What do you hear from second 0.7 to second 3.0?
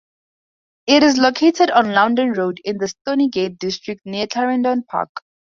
It is located on London Road in the